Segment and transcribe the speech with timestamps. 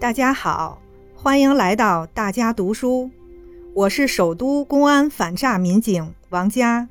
[0.00, 0.80] 大家好，
[1.16, 3.10] 欢迎来到大家读书。
[3.74, 6.88] 我是首都公安反诈民警王佳。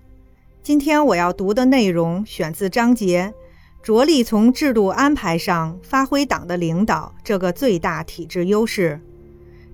[0.61, 3.33] 今天我要读的内容选自章节
[3.81, 8.99] “着力从制度安排上发挥党的领导这个最大体制优势”。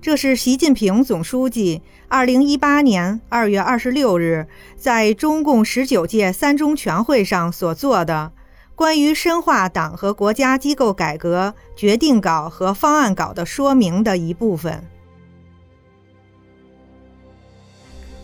[0.00, 4.46] 这是习近平总书记2018年2月26日
[4.76, 8.30] 在中共十九届三中全会上所做的。
[8.76, 14.84] 关于深化党和国家机构改革决定稿和方案稿的说明的一部分。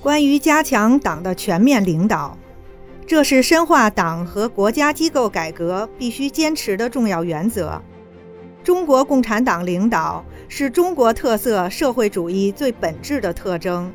[0.02, 2.36] 关于加强党的全面领导，
[3.06, 7.80] 这是深化党和国家机构改革必须坚持的重要原则。
[8.64, 13.92] 中国共产党领导是中国特色社会主义最本质的特征，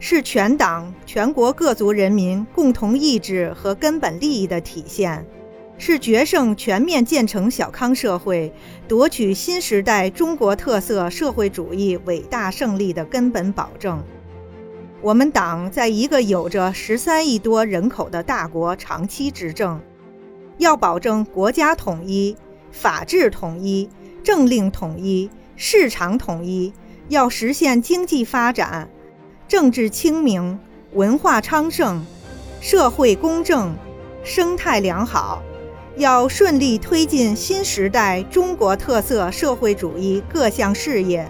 [0.00, 5.24] 是全党全国各族人民共同意志和根本利益的体现。
[5.78, 8.52] 是决胜全面建成小康社会、
[8.88, 14.02] 夺取新时代中国特色社会主义伟大胜利的根本保证。
[15.02, 19.80] 我们党在一个有着十三亿多人口的大国长期执政，
[20.56, 22.34] 要保证国家统一、
[22.72, 23.88] 法治统一、
[24.24, 26.72] 政令统一、市场统一，
[27.08, 28.88] 要实现经济发展、
[29.46, 30.58] 政治清明、
[30.94, 32.02] 文化昌盛、
[32.62, 33.76] 社会公正、
[34.24, 35.42] 生态良好。
[35.96, 41.26] 要顺利推进新时代中国特色社会主义各项事业，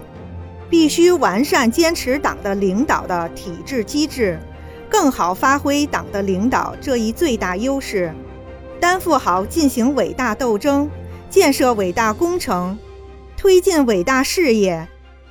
[0.69, 4.37] 必须完善坚持党的领导的体制机制，
[4.89, 8.13] 更好发挥党的领导这一最大优势，
[8.77, 10.89] 担负好进行伟大斗争、
[11.29, 12.77] 建设伟大工程、
[13.37, 14.85] 推进伟大事业、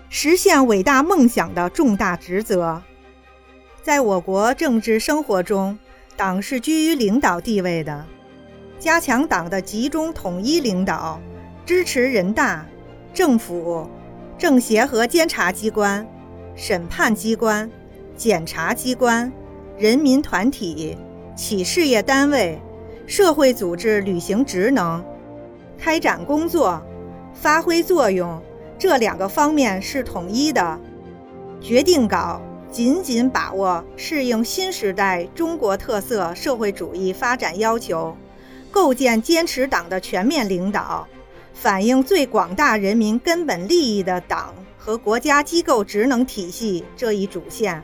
[0.08, 2.82] 实现伟大梦想的重大职责。
[3.82, 5.78] 在我国政治生活中，
[6.16, 8.06] 党是居于领导地位的。
[8.78, 11.20] 加强党的集中统一领导，
[11.64, 12.64] 支持人大、
[13.14, 13.88] 政府、
[14.36, 16.06] 政协和监察机关、
[16.54, 17.70] 审判机关、
[18.16, 19.32] 检察机关、
[19.78, 20.96] 人民团体、
[21.34, 22.60] 企事业单位、
[23.06, 25.02] 社会组织履行职能、
[25.78, 26.82] 开展工作、
[27.32, 28.40] 发挥作用
[28.78, 30.78] 这两个方面是统一的。
[31.62, 38.14] 决定稿紧紧把握适应新时代中国特色社会主义发展要求。
[38.76, 41.08] 构建坚持党的全面领导，
[41.54, 47.82] 反映最广大人民根本利益的党和国家机构职能体系这一主线，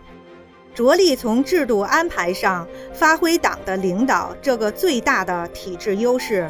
[0.75, 6.47] 着力从制度安排上发挥党的领导这个最大的体制优势，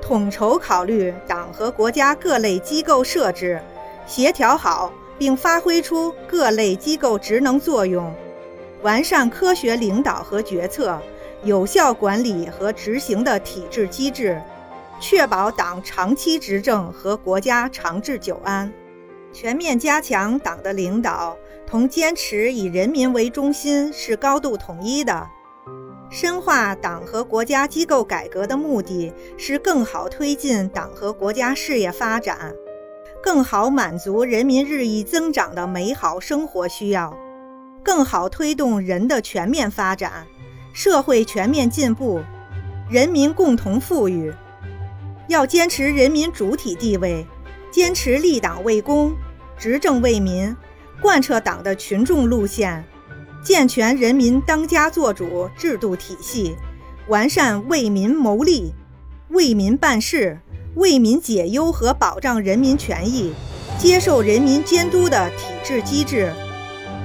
[0.00, 3.60] 统筹考虑党和国家各类机构设置，
[4.06, 8.10] 协调好并发挥出各类机构职能作用，
[8.80, 10.98] 完善科学领导和决策。
[11.44, 14.40] 有效管理和执行的体制机制，
[15.00, 18.72] 确保党长期执政和国家长治久安。
[19.32, 25.28] 全面加强党的领导，同坚持以人民为中心是高度统一的。
[26.10, 32.54] 深化党和国家机构改革的目的是更好推进党和国家事业发展，
[33.22, 37.14] 更好满足人民日益增长的美好生活需要，
[37.82, 40.26] 更好推动人的全面发展。
[40.72, 42.20] 社会全面进步，
[42.88, 44.32] 人民共同富裕，
[45.26, 47.26] 要坚持人民主体地位，
[47.70, 49.14] 坚持立党为公、
[49.58, 50.54] 执政为民，
[51.00, 52.84] 贯彻党的群众路线，
[53.42, 56.56] 健全人民当家作主制度体系，
[57.08, 58.72] 完善为民谋利、
[59.30, 60.38] 为民办事、
[60.76, 63.32] 为民解忧和保障人民权益、
[63.78, 66.32] 接受人民监督的体制机制，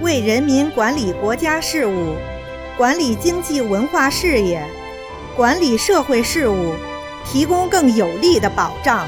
[0.01, 2.15] 为人民管理国家事务。
[2.75, 4.65] 管理经济文化事业，
[5.35, 6.73] 管理社会事务，
[7.23, 9.05] 提供更有力的保障。